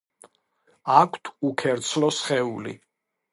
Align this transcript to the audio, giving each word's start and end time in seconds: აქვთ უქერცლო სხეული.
აქვთ 0.93 1.31
უქერცლო 1.51 2.11
სხეული. 2.21 2.75